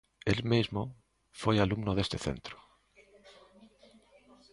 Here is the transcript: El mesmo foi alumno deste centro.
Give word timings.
El 0.31 0.39
mesmo 0.53 0.81
foi 1.41 1.55
alumno 1.59 1.91
deste 1.95 2.17
centro. 2.25 2.57